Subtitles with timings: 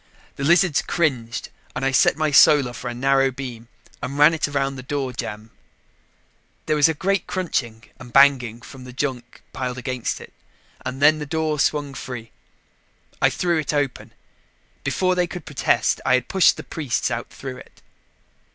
[0.35, 3.67] The lizards cringed and I set my Solar for a narrow beam
[4.01, 5.51] and ran it around the door jamb.
[6.65, 10.33] There was a great crunching and banging from the junk piled against it,
[10.83, 12.31] and then the door swung free.
[13.21, 14.13] I threw it open.
[14.83, 17.83] Before they could protest, I had pushed the priests out through it.